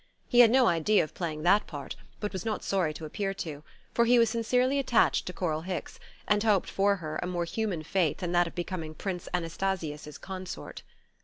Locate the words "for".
3.93-4.05, 6.71-6.95